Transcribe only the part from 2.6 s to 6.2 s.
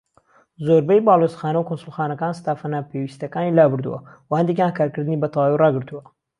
ناپێوستیەکانی لابردووە، وە هەندێکیان کارکردنی بە تەواوی ڕاگرتووە.